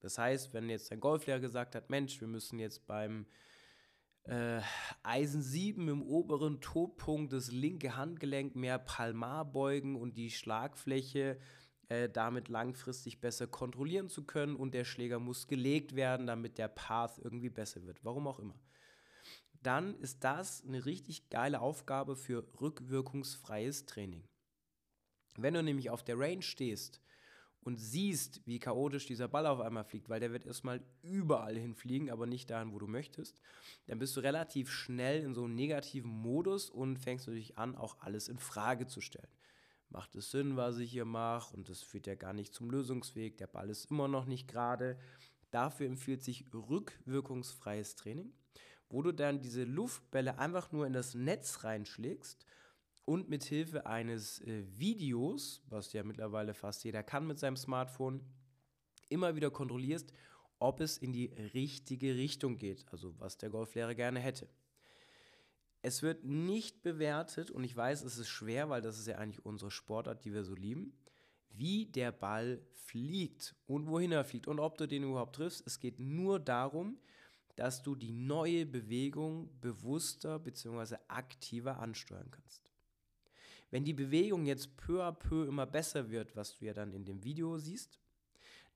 Das 0.00 0.18
heißt, 0.18 0.52
wenn 0.52 0.68
jetzt 0.68 0.90
dein 0.90 1.00
Golflehrer 1.00 1.40
gesagt 1.40 1.74
hat, 1.74 1.90
Mensch, 1.90 2.20
wir 2.20 2.28
müssen 2.28 2.58
jetzt 2.58 2.86
beim 2.86 3.26
äh, 4.24 4.60
Eisen 5.02 5.42
7 5.42 5.88
im 5.88 6.02
oberen 6.02 6.60
Todpunkt 6.60 7.32
das 7.32 7.50
linke 7.50 7.96
Handgelenk 7.96 8.54
mehr 8.56 8.78
palmar 8.78 9.44
beugen 9.44 9.96
und 9.96 10.16
die 10.16 10.30
Schlagfläche 10.30 11.38
äh, 11.90 12.08
damit 12.08 12.48
langfristig 12.48 13.20
besser 13.20 13.46
kontrollieren 13.46 14.08
zu 14.08 14.24
können 14.24 14.56
und 14.56 14.72
der 14.72 14.84
Schläger 14.84 15.18
muss 15.20 15.46
gelegt 15.46 15.94
werden, 15.94 16.26
damit 16.26 16.56
der 16.56 16.68
Path 16.68 17.20
irgendwie 17.22 17.50
besser 17.50 17.84
wird. 17.84 18.02
Warum 18.04 18.26
auch 18.26 18.38
immer 18.38 18.58
dann 19.62 19.94
ist 20.00 20.24
das 20.24 20.64
eine 20.66 20.86
richtig 20.86 21.28
geile 21.28 21.60
Aufgabe 21.60 22.16
für 22.16 22.46
rückwirkungsfreies 22.60 23.86
Training. 23.86 24.24
Wenn 25.36 25.54
du 25.54 25.62
nämlich 25.62 25.90
auf 25.90 26.02
der 26.02 26.18
Range 26.18 26.42
stehst 26.42 27.00
und 27.62 27.76
siehst, 27.76 28.40
wie 28.46 28.58
chaotisch 28.58 29.06
dieser 29.06 29.28
Ball 29.28 29.46
auf 29.46 29.60
einmal 29.60 29.84
fliegt, 29.84 30.08
weil 30.08 30.20
der 30.20 30.32
wird 30.32 30.46
erstmal 30.46 30.82
überall 31.02 31.56
hinfliegen, 31.56 32.10
aber 32.10 32.26
nicht 32.26 32.48
dahin, 32.48 32.72
wo 32.72 32.78
du 32.78 32.86
möchtest, 32.86 33.40
dann 33.86 33.98
bist 33.98 34.16
du 34.16 34.20
relativ 34.20 34.70
schnell 34.70 35.22
in 35.22 35.34
so 35.34 35.44
einem 35.44 35.54
negativen 35.54 36.10
Modus 36.10 36.70
und 36.70 36.98
fängst 36.98 37.26
natürlich 37.26 37.58
an, 37.58 37.76
auch 37.76 37.98
alles 38.00 38.28
in 38.28 38.38
Frage 38.38 38.86
zu 38.86 39.00
stellen. 39.02 39.28
Macht 39.90 40.14
es 40.14 40.30
Sinn, 40.30 40.56
was 40.56 40.78
ich 40.78 40.90
hier 40.90 41.04
mache? 41.04 41.54
Und 41.56 41.68
das 41.68 41.82
führt 41.82 42.06
ja 42.06 42.14
gar 42.14 42.32
nicht 42.32 42.54
zum 42.54 42.70
Lösungsweg. 42.70 43.38
Der 43.38 43.46
Ball 43.46 43.68
ist 43.70 43.90
immer 43.90 44.08
noch 44.08 44.26
nicht 44.26 44.48
gerade. 44.48 44.98
Dafür 45.50 45.86
empfiehlt 45.86 46.22
sich 46.22 46.46
rückwirkungsfreies 46.52 47.96
Training 47.96 48.32
wo 48.90 49.02
du 49.02 49.12
dann 49.12 49.40
diese 49.40 49.64
Luftbälle 49.64 50.38
einfach 50.38 50.72
nur 50.72 50.86
in 50.86 50.92
das 50.92 51.14
Netz 51.14 51.62
reinschlägst 51.64 52.44
und 53.04 53.30
mit 53.30 53.44
Hilfe 53.44 53.86
eines 53.86 54.40
äh, 54.40 54.64
Videos, 54.78 55.62
was 55.68 55.92
ja 55.92 56.02
mittlerweile 56.02 56.54
fast 56.54 56.84
jeder 56.84 57.02
kann 57.02 57.26
mit 57.26 57.38
seinem 57.38 57.56
Smartphone, 57.56 58.20
immer 59.08 59.36
wieder 59.36 59.50
kontrollierst, 59.50 60.12
ob 60.58 60.80
es 60.80 60.98
in 60.98 61.12
die 61.12 61.26
richtige 61.54 62.16
Richtung 62.16 62.58
geht, 62.58 62.84
also 62.90 63.18
was 63.18 63.38
der 63.38 63.50
Golflehrer 63.50 63.94
gerne 63.94 64.20
hätte. 64.20 64.48
Es 65.82 66.02
wird 66.02 66.24
nicht 66.24 66.82
bewertet, 66.82 67.50
und 67.50 67.64
ich 67.64 67.74
weiß, 67.74 68.02
es 68.04 68.18
ist 68.18 68.28
schwer, 68.28 68.68
weil 68.68 68.82
das 68.82 68.98
ist 68.98 69.06
ja 69.06 69.16
eigentlich 69.16 69.44
unsere 69.44 69.70
Sportart, 69.70 70.24
die 70.24 70.34
wir 70.34 70.44
so 70.44 70.54
lieben, 70.54 70.92
wie 71.50 71.86
der 71.86 72.12
Ball 72.12 72.60
fliegt 72.72 73.54
und 73.66 73.86
wohin 73.86 74.12
er 74.12 74.24
fliegt 74.24 74.46
und 74.46 74.60
ob 74.60 74.76
du 74.78 74.86
den 74.86 75.04
überhaupt 75.04 75.36
triffst. 75.36 75.66
Es 75.66 75.80
geht 75.80 75.98
nur 75.98 76.38
darum, 76.38 76.98
dass 77.56 77.82
du 77.82 77.94
die 77.94 78.12
neue 78.12 78.66
Bewegung 78.66 79.50
bewusster 79.60 80.38
bzw. 80.38 80.96
aktiver 81.08 81.78
ansteuern 81.78 82.30
kannst. 82.30 82.70
Wenn 83.70 83.84
die 83.84 83.94
Bewegung 83.94 84.46
jetzt 84.46 84.76
peu 84.76 85.02
à 85.02 85.12
peu 85.12 85.46
immer 85.46 85.66
besser 85.66 86.10
wird, 86.10 86.34
was 86.36 86.58
du 86.58 86.64
ja 86.64 86.72
dann 86.72 86.92
in 86.92 87.04
dem 87.04 87.22
Video 87.22 87.58
siehst, 87.58 88.00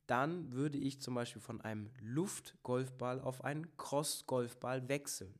dann 0.06 0.52
würde 0.52 0.78
ich 0.78 1.00
zum 1.00 1.14
Beispiel 1.14 1.40
von 1.40 1.60
einem 1.60 1.90
Luftgolfball 2.00 3.20
auf 3.20 3.42
einen 3.42 3.76
Cross-Golfball 3.76 4.88
wechseln. 4.88 5.34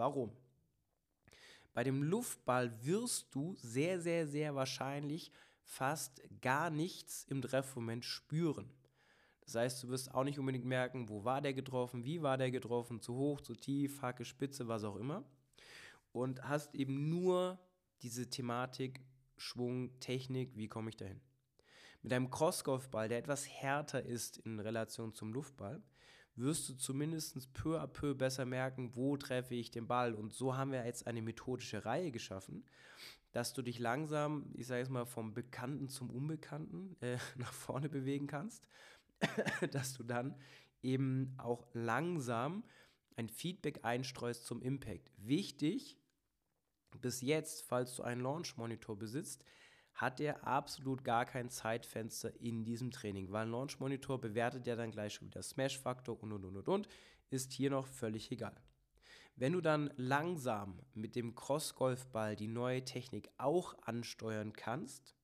Warum? 0.00 0.32
Bei 1.74 1.84
dem 1.84 2.02
Luftball 2.02 2.72
wirst 2.82 3.34
du 3.34 3.54
sehr, 3.56 4.00
sehr, 4.00 4.26
sehr 4.26 4.54
wahrscheinlich 4.54 5.30
fast 5.62 6.22
gar 6.40 6.70
nichts 6.70 7.24
im 7.24 7.42
Treffmoment 7.42 8.06
spüren. 8.06 8.72
Das 9.42 9.56
heißt, 9.56 9.82
du 9.82 9.88
wirst 9.90 10.14
auch 10.14 10.24
nicht 10.24 10.38
unbedingt 10.38 10.64
merken, 10.64 11.10
wo 11.10 11.24
war 11.24 11.42
der 11.42 11.52
getroffen, 11.52 12.02
wie 12.06 12.22
war 12.22 12.38
der 12.38 12.50
getroffen, 12.50 13.02
zu 13.02 13.14
hoch, 13.14 13.42
zu 13.42 13.54
tief, 13.54 14.00
Hacke, 14.00 14.24
Spitze, 14.24 14.68
was 14.68 14.84
auch 14.84 14.96
immer. 14.96 15.22
Und 16.12 16.42
hast 16.44 16.74
eben 16.74 17.10
nur 17.10 17.58
diese 18.00 18.30
Thematik, 18.30 19.02
Schwung, 19.36 20.00
Technik, 20.00 20.56
wie 20.56 20.68
komme 20.68 20.88
ich 20.88 20.96
dahin. 20.96 21.20
Mit 22.00 22.14
einem 22.14 22.30
Crossgolfball, 22.30 23.10
der 23.10 23.18
etwas 23.18 23.46
härter 23.46 24.02
ist 24.02 24.38
in 24.38 24.60
Relation 24.60 25.12
zum 25.12 25.34
Luftball, 25.34 25.82
wirst 26.40 26.68
du 26.68 26.74
zumindest 26.74 27.52
peu 27.52 27.80
à 27.80 27.86
peu 27.86 28.14
besser 28.14 28.44
merken, 28.44 28.94
wo 28.94 29.16
treffe 29.16 29.54
ich 29.54 29.70
den 29.70 29.86
Ball. 29.86 30.14
Und 30.14 30.32
so 30.32 30.56
haben 30.56 30.72
wir 30.72 30.84
jetzt 30.84 31.06
eine 31.06 31.22
methodische 31.22 31.84
Reihe 31.84 32.10
geschaffen, 32.10 32.64
dass 33.32 33.52
du 33.52 33.62
dich 33.62 33.78
langsam, 33.78 34.50
ich 34.54 34.66
sage 34.66 34.82
es 34.82 34.88
mal, 34.88 35.06
vom 35.06 35.34
Bekannten 35.34 35.88
zum 35.88 36.10
Unbekannten 36.10 36.96
äh, 37.00 37.18
nach 37.36 37.52
vorne 37.52 37.88
bewegen 37.88 38.26
kannst 38.26 38.66
dass 39.72 39.94
du 39.94 40.02
dann 40.02 40.34
eben 40.82 41.34
auch 41.38 41.66
langsam 41.72 42.64
ein 43.16 43.28
Feedback 43.28 43.80
einstreust 43.84 44.46
zum 44.46 44.62
Impact. 44.62 45.10
Wichtig, 45.16 45.98
bis 47.00 47.20
jetzt, 47.20 47.62
falls 47.62 47.94
du 47.96 48.02
einen 48.02 48.20
Launch 48.20 48.56
Monitor 48.56 48.98
besitzt, 48.98 49.44
hat 49.94 50.20
er 50.20 50.46
absolut 50.46 51.04
gar 51.04 51.24
kein 51.26 51.50
Zeitfenster 51.50 52.32
in 52.40 52.64
diesem 52.64 52.90
Training, 52.90 53.30
weil 53.32 53.48
Launch 53.48 53.78
Monitor 53.80 54.20
bewertet 54.20 54.66
ja 54.66 54.76
dann 54.76 54.90
gleich 54.90 55.14
schon 55.14 55.28
wieder 55.28 55.42
Smash-Faktor 55.42 56.22
und 56.22 56.32
und 56.32 56.44
und 56.44 56.56
und 56.56 56.68
und, 56.68 56.88
ist 57.30 57.52
hier 57.52 57.70
noch 57.70 57.86
völlig 57.86 58.30
egal. 58.32 58.56
Wenn 59.36 59.52
du 59.52 59.60
dann 59.60 59.90
langsam 59.96 60.80
mit 60.94 61.16
dem 61.16 61.34
Cross-Golfball 61.34 62.36
die 62.36 62.48
neue 62.48 62.84
Technik 62.84 63.30
auch 63.38 63.74
ansteuern 63.82 64.52
kannst, 64.52 65.14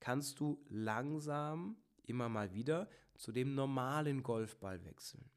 kannst 0.00 0.40
du 0.40 0.62
langsam 0.68 1.76
immer 2.04 2.28
mal 2.28 2.52
wieder 2.52 2.88
zu 3.14 3.32
dem 3.32 3.54
normalen 3.54 4.22
Golfball 4.22 4.84
wechseln. 4.84 5.30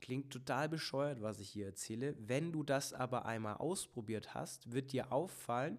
Klingt 0.00 0.32
total 0.32 0.68
bescheuert, 0.68 1.22
was 1.22 1.40
ich 1.40 1.50
hier 1.50 1.66
erzähle. 1.66 2.14
Wenn 2.18 2.52
du 2.52 2.62
das 2.62 2.92
aber 2.92 3.26
einmal 3.26 3.56
ausprobiert 3.56 4.34
hast, 4.34 4.72
wird 4.72 4.92
dir 4.92 5.10
auffallen, 5.12 5.78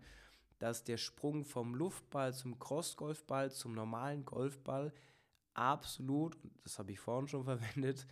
dass 0.59 0.83
der 0.83 0.97
Sprung 0.97 1.45
vom 1.45 1.73
Luftball 1.73 2.33
zum 2.33 2.59
Cross-Golfball 2.59 3.51
zum 3.51 3.73
normalen 3.73 4.25
Golfball 4.25 4.93
absolut, 5.53 6.37
das 6.63 6.77
habe 6.79 6.91
ich 6.91 6.99
vorhin 6.99 7.27
schon 7.27 7.43
verwendet, 7.45 8.05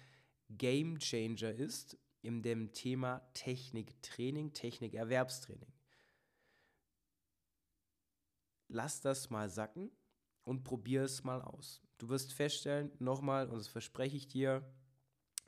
Game 0.50 0.98
Changer 0.98 1.52
ist 1.52 1.98
in 2.22 2.42
dem 2.42 2.72
Thema 2.74 3.22
Techniktraining, 3.34 4.54
Technikerwerbstraining. 4.54 5.72
Lass 8.70 9.02
das 9.02 9.30
mal 9.30 9.50
sacken 9.50 9.92
und 10.44 10.64
probier 10.64 11.04
es 11.04 11.24
mal 11.24 11.42
aus. 11.42 11.82
Du 11.98 12.10
wirst 12.10 12.34
feststellen, 12.34 12.92
nochmal, 13.00 13.50
und 13.50 13.58
das 13.58 13.68
verspreche 13.68 14.18
ich 14.18 14.28
dir, 14.28 14.64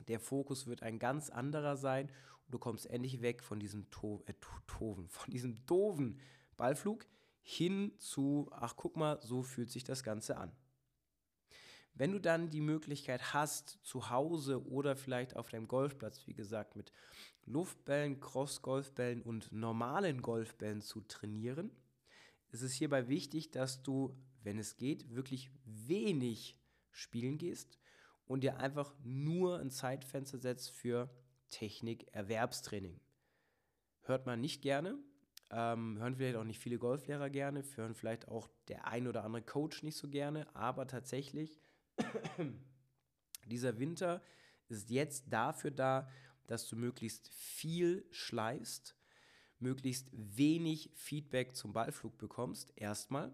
der 0.08 0.20
Fokus 0.20 0.68
wird 0.68 0.84
ein 0.84 1.00
ganz 1.00 1.30
anderer 1.30 1.78
sein 1.78 2.10
und 2.46 2.54
du 2.54 2.60
kommst 2.60 2.86
endlich 2.88 3.22
weg 3.22 3.44
von 3.44 3.60
diesem 3.60 3.90
to 3.90 4.24
äh, 4.26 4.34
Toven, 4.68 5.10
von 5.10 5.30
diesem 5.32 5.66
doofen 5.66 6.20
Ballflug 6.60 7.08
hin 7.42 7.94
zu, 7.98 8.48
ach 8.52 8.76
guck 8.76 8.96
mal, 8.96 9.20
so 9.24 9.42
fühlt 9.42 9.72
sich 9.72 9.84
das 9.84 10.04
Ganze 10.04 10.38
an. 10.38 10.52
Wenn 11.96 12.12
du 12.12 12.20
dann 12.20 12.50
die 12.52 12.62
Möglichkeit 12.62 13.34
hast, 13.34 13.80
zu 13.84 14.10
Hause 14.10 14.64
oder 14.68 14.96
vielleicht 14.96 15.36
auf 15.36 15.50
deinem 15.50 15.68
Golfplatz, 15.68 16.28
wie 16.28 16.36
gesagt, 16.36 16.76
mit 16.76 16.92
Luftbällen, 17.46 18.20
Cross-Golfbällen 18.20 19.22
und 19.22 19.52
normalen 19.52 20.22
Golfbällen 20.22 20.82
zu 20.82 21.02
trainieren, 21.02 21.72
ist 22.52 22.62
es 22.62 22.74
hierbei 22.74 23.08
wichtig, 23.08 23.52
dass 23.52 23.82
du, 23.82 24.16
wenn 24.44 24.60
es 24.60 24.78
geht, 24.78 25.14
wirklich 25.16 25.50
wenig 25.66 26.58
spielen 26.92 27.38
gehst 27.38 27.80
und 28.26 28.44
dir 28.44 28.58
einfach 28.58 28.94
nur 29.04 29.60
ein 29.60 29.72
Zeitfenster 29.72 30.38
setzt 30.38 30.72
für 30.72 31.10
Technik-Erwerbstraining. 31.50 33.00
Hört 34.02 34.26
man 34.26 34.40
nicht 34.40 34.62
gerne, 34.62 34.98
ähm, 35.52 35.98
hören 35.98 36.16
vielleicht 36.16 36.36
auch 36.36 36.44
nicht 36.44 36.60
viele 36.60 36.78
Golflehrer 36.78 37.30
gerne, 37.30 37.64
hören 37.76 37.96
vielleicht 37.96 38.28
auch 38.28 38.50
der 38.68 38.86
ein 38.86 39.08
oder 39.08 39.24
andere 39.24 39.42
Coach 39.42 39.84
nicht 39.84 39.98
so 39.98 40.08
gerne, 40.08 40.48
aber 40.56 40.88
tatsächlich, 40.88 41.60
dieser 43.46 43.80
Winter 43.80 44.22
ist 44.68 44.90
jetzt 44.90 45.26
dafür 45.30 45.72
da, 45.72 46.08
dass 46.48 46.68
du 46.68 46.76
möglichst 46.76 47.30
viel 47.30 48.06
schleifst, 48.12 48.96
möglichst 49.60 50.08
wenig 50.12 50.92
Feedback 50.96 51.56
zum 51.56 51.74
Ballflug 51.74 52.18
bekommst, 52.18 52.74
erstmal. 52.76 53.34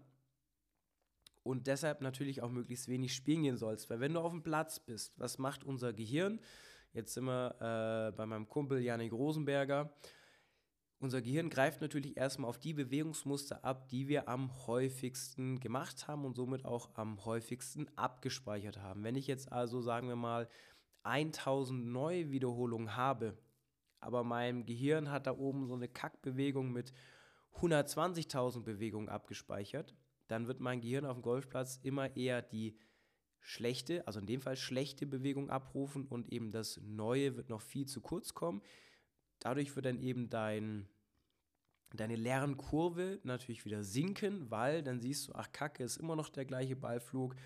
Und 1.42 1.68
deshalb 1.68 2.00
natürlich 2.00 2.42
auch 2.42 2.50
möglichst 2.50 2.88
wenig 2.88 3.14
spielen 3.14 3.44
gehen 3.44 3.56
sollst. 3.56 3.88
Weil 3.88 4.00
wenn 4.00 4.14
du 4.14 4.20
auf 4.20 4.32
dem 4.32 4.42
Platz 4.42 4.80
bist, 4.80 5.18
was 5.18 5.38
macht 5.38 5.62
unser 5.62 5.92
Gehirn? 5.92 6.40
Jetzt 6.92 7.14
sind 7.14 7.24
wir 7.24 7.54
äh, 7.60 8.16
bei 8.16 8.26
meinem 8.26 8.48
Kumpel 8.48 8.80
Janik 8.80 9.12
Rosenberger 9.12 9.94
unser 10.98 11.20
Gehirn 11.20 11.50
greift 11.50 11.80
natürlich 11.82 12.16
erstmal 12.16 12.48
auf 12.48 12.58
die 12.58 12.72
Bewegungsmuster 12.72 13.64
ab, 13.64 13.88
die 13.88 14.08
wir 14.08 14.28
am 14.28 14.66
häufigsten 14.66 15.60
gemacht 15.60 16.08
haben 16.08 16.24
und 16.24 16.36
somit 16.36 16.64
auch 16.64 16.90
am 16.94 17.24
häufigsten 17.24 17.86
abgespeichert 17.96 18.78
haben. 18.78 19.04
Wenn 19.04 19.14
ich 19.14 19.26
jetzt 19.26 19.52
also, 19.52 19.82
sagen 19.82 20.08
wir 20.08 20.16
mal, 20.16 20.48
1000 21.02 21.86
neue 21.86 22.30
Wiederholungen 22.30 22.96
habe, 22.96 23.36
aber 24.00 24.24
mein 24.24 24.64
Gehirn 24.64 25.10
hat 25.10 25.26
da 25.26 25.36
oben 25.36 25.66
so 25.66 25.74
eine 25.74 25.88
Kackbewegung 25.88 26.72
mit 26.72 26.92
120.000 27.56 28.62
Bewegungen 28.62 29.08
abgespeichert, 29.08 29.94
dann 30.28 30.48
wird 30.48 30.60
mein 30.60 30.80
Gehirn 30.80 31.04
auf 31.04 31.16
dem 31.16 31.22
Golfplatz 31.22 31.78
immer 31.82 32.16
eher 32.16 32.42
die 32.42 32.78
schlechte, 33.40 34.06
also 34.06 34.18
in 34.18 34.26
dem 34.26 34.40
Fall 34.40 34.56
schlechte 34.56 35.06
Bewegung 35.06 35.50
abrufen 35.50 36.06
und 36.06 36.32
eben 36.32 36.50
das 36.50 36.80
Neue 36.82 37.36
wird 37.36 37.48
noch 37.48 37.60
viel 37.60 37.86
zu 37.86 38.00
kurz 38.00 38.34
kommen 38.34 38.62
dadurch 39.46 39.76
wird 39.76 39.86
dann 39.86 40.00
eben 40.00 40.28
dein, 40.28 40.88
deine 41.94 42.16
Lernkurve 42.16 43.20
natürlich 43.22 43.64
wieder 43.64 43.84
sinken, 43.84 44.50
weil 44.50 44.82
dann 44.82 45.00
siehst 45.00 45.28
du, 45.28 45.34
ach 45.36 45.52
Kacke, 45.52 45.84
ist 45.84 45.98
immer 45.98 46.16
noch 46.16 46.30
der 46.30 46.44
gleiche 46.44 46.74
Ballflug. 46.74 47.36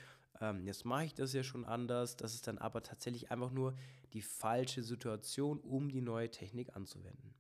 Ähm, 0.40 0.66
jetzt 0.66 0.86
mache 0.86 1.04
ich 1.04 1.14
das 1.14 1.34
ja 1.34 1.42
schon 1.42 1.66
anders. 1.66 2.16
Das 2.16 2.32
ist 2.32 2.46
dann 2.46 2.56
aber 2.56 2.82
tatsächlich 2.82 3.30
einfach 3.30 3.50
nur 3.50 3.76
die 4.14 4.22
falsche 4.22 4.82
Situation, 4.82 5.60
um 5.60 5.90
die 5.90 6.00
neue 6.00 6.30
Technik 6.30 6.74
anzuwenden. 6.74 7.34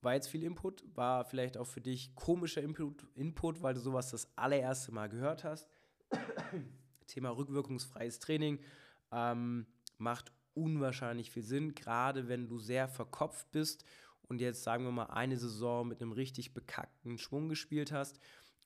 War 0.00 0.14
jetzt 0.14 0.26
viel 0.26 0.42
Input, 0.42 0.82
war 0.96 1.24
vielleicht 1.24 1.56
auch 1.56 1.68
für 1.68 1.80
dich 1.80 2.16
komischer 2.16 2.62
Input, 2.62 3.06
Input 3.14 3.62
weil 3.62 3.74
du 3.74 3.80
sowas 3.80 4.10
das 4.10 4.36
allererste 4.36 4.90
Mal 4.90 5.08
gehört 5.08 5.44
hast. 5.44 5.68
Thema 7.06 7.30
rückwirkungsfreies 7.30 8.18
Training 8.18 8.58
ähm, 9.12 9.66
macht 9.98 10.32
unwahrscheinlich 10.54 11.30
viel 11.30 11.42
Sinn, 11.42 11.74
gerade 11.74 12.28
wenn 12.28 12.48
du 12.48 12.58
sehr 12.58 12.88
verkopft 12.88 13.50
bist 13.52 13.84
und 14.22 14.40
jetzt 14.40 14.62
sagen 14.62 14.84
wir 14.84 14.92
mal 14.92 15.06
eine 15.06 15.36
Saison 15.36 15.88
mit 15.88 16.00
einem 16.00 16.12
richtig 16.12 16.54
bekackten 16.54 17.18
Schwung 17.18 17.48
gespielt 17.48 17.92
hast 17.92 18.20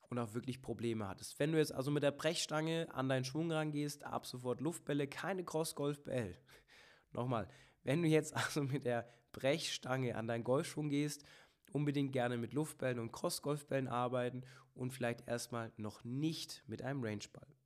und 0.09 0.19
auch 0.19 0.33
wirklich 0.33 0.61
Probleme 0.61 1.07
hattest. 1.07 1.39
Wenn 1.39 1.51
du 1.51 1.57
jetzt 1.57 1.73
also 1.73 1.91
mit 1.91 2.03
der 2.03 2.11
Brechstange 2.11 2.87
an 2.93 3.09
deinen 3.09 3.25
Schwung 3.25 3.51
rangehst, 3.51 4.03
ab 4.03 4.25
sofort 4.25 4.61
Luftbälle, 4.61 5.07
keine 5.07 5.43
Cross-Golf-Bälle. 5.43 6.37
Nochmal, 7.11 7.47
wenn 7.83 8.01
du 8.01 8.07
jetzt 8.07 8.35
also 8.35 8.63
mit 8.63 8.85
der 8.85 9.07
Brechstange 9.31 10.15
an 10.15 10.27
deinen 10.27 10.43
Golfschwung 10.43 10.89
gehst, 10.89 11.23
unbedingt 11.71 12.13
gerne 12.13 12.37
mit 12.37 12.53
Luftbällen 12.53 12.99
und 12.99 13.11
Cross-Golfbällen 13.11 13.87
arbeiten 13.87 14.43
und 14.73 14.91
vielleicht 14.93 15.27
erstmal 15.27 15.71
noch 15.77 16.03
nicht 16.03 16.63
mit 16.67 16.81
einem 16.81 17.03
Rangeball 17.03 17.56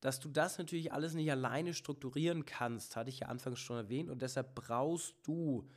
dass 0.00 0.20
du 0.20 0.28
das 0.28 0.58
natürlich 0.58 0.92
alles 0.92 1.14
nicht 1.14 1.30
alleine 1.30 1.74
strukturieren 1.74 2.44
kannst, 2.44 2.96
hatte 2.96 3.10
ich 3.10 3.20
ja 3.20 3.28
anfangs 3.28 3.60
schon 3.60 3.76
erwähnt. 3.76 4.10
Und 4.10 4.22
deshalb 4.22 4.54
brauchst 4.54 5.14
du 5.22 5.68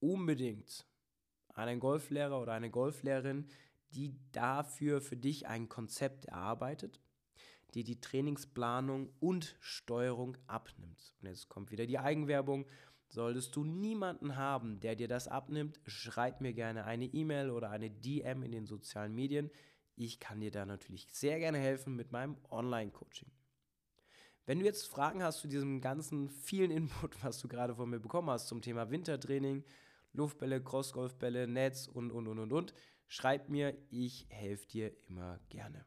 unbedingt 0.00 0.86
einen 1.54 1.80
Golflehrer 1.80 2.40
oder 2.40 2.52
eine 2.52 2.70
Golflehrerin, 2.70 3.46
die 3.94 4.16
dafür 4.32 5.00
für 5.00 5.16
dich 5.16 5.46
ein 5.46 5.68
Konzept 5.68 6.26
erarbeitet, 6.26 7.00
die 7.74 7.84
die 7.84 8.00
Trainingsplanung 8.00 9.12
und 9.20 9.56
Steuerung 9.60 10.36
abnimmt. 10.46 11.14
Und 11.20 11.28
jetzt 11.28 11.48
kommt 11.48 11.70
wieder 11.70 11.86
die 11.86 11.98
Eigenwerbung. 11.98 12.66
Solltest 13.08 13.54
du 13.54 13.64
niemanden 13.64 14.36
haben, 14.36 14.80
der 14.80 14.96
dir 14.96 15.06
das 15.06 15.28
abnimmt, 15.28 15.78
schreib 15.86 16.40
mir 16.40 16.52
gerne 16.52 16.84
eine 16.84 17.04
E-Mail 17.04 17.50
oder 17.50 17.70
eine 17.70 17.90
DM 17.90 18.42
in 18.42 18.50
den 18.50 18.66
sozialen 18.66 19.14
Medien. 19.14 19.50
Ich 19.94 20.18
kann 20.18 20.40
dir 20.40 20.50
da 20.50 20.66
natürlich 20.66 21.06
sehr 21.10 21.38
gerne 21.38 21.58
helfen 21.58 21.94
mit 21.94 22.10
meinem 22.10 22.36
Online-Coaching. 22.50 23.30
Wenn 24.46 24.58
du 24.58 24.66
jetzt 24.66 24.86
Fragen 24.88 25.22
hast 25.22 25.40
zu 25.40 25.48
diesem 25.48 25.80
ganzen 25.80 26.28
vielen 26.28 26.70
Input, 26.70 27.16
was 27.24 27.38
du 27.38 27.48
gerade 27.48 27.74
von 27.74 27.88
mir 27.88 28.00
bekommen 28.00 28.30
hast 28.30 28.48
zum 28.48 28.60
Thema 28.60 28.90
Wintertraining, 28.90 29.64
Luftbälle, 30.12 30.62
Crossgolfbälle, 30.62 31.46
Netz 31.46 31.88
und, 31.88 32.10
und, 32.10 32.28
und, 32.28 32.38
und, 32.38 32.52
und, 32.52 32.74
schreib 33.08 33.48
mir, 33.48 33.76
ich 33.90 34.26
helfe 34.28 34.66
dir 34.68 34.92
immer 35.08 35.40
gerne. 35.48 35.86